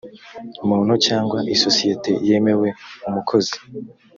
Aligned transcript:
muntu 0.67 0.91
cg 1.05 1.29
isosiyete 1.55 2.11
yemewe 2.27 2.67
umukozi 3.07 3.55